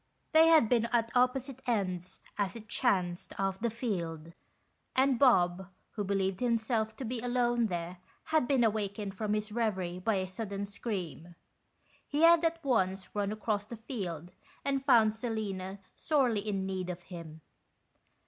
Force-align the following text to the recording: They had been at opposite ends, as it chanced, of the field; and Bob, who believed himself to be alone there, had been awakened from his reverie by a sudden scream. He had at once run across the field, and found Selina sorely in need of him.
They 0.31 0.47
had 0.47 0.67
been 0.67 0.87
at 0.87 1.11
opposite 1.15 1.61
ends, 1.67 2.21
as 2.35 2.55
it 2.55 2.67
chanced, 2.67 3.39
of 3.39 3.59
the 3.59 3.69
field; 3.69 4.33
and 4.95 5.19
Bob, 5.19 5.69
who 5.91 6.03
believed 6.03 6.39
himself 6.39 6.97
to 6.97 7.05
be 7.05 7.19
alone 7.19 7.67
there, 7.67 7.97
had 8.23 8.47
been 8.47 8.63
awakened 8.63 9.13
from 9.13 9.35
his 9.35 9.51
reverie 9.51 9.99
by 9.99 10.15
a 10.15 10.27
sudden 10.27 10.65
scream. 10.65 11.35
He 12.07 12.23
had 12.23 12.43
at 12.43 12.63
once 12.65 13.13
run 13.13 13.31
across 13.31 13.65
the 13.67 13.77
field, 13.77 14.31
and 14.65 14.83
found 14.83 15.15
Selina 15.15 15.77
sorely 15.95 16.39
in 16.49 16.65
need 16.65 16.89
of 16.89 17.01
him. 17.03 17.41